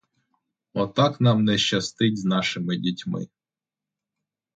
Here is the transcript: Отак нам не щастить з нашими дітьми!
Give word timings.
Отак 0.73 1.19
нам 1.21 1.43
не 1.43 1.57
щастить 1.57 2.17
з 2.17 2.25
нашими 2.25 2.77
дітьми! 2.77 3.27